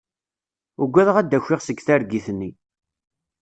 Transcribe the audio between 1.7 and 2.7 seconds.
targit-nni.